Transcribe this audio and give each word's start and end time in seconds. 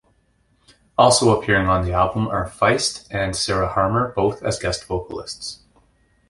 Also 0.97 1.39
appearing 1.39 1.67
on 1.67 1.85
the 1.85 1.91
album 1.93 2.27
are 2.27 2.49
Feist 2.49 3.05
and 3.11 3.35
Sarah 3.35 3.67
Harmer, 3.67 4.11
both 4.15 4.41
as 4.41 4.57
guest 4.57 4.85
vocalists. 4.85 5.59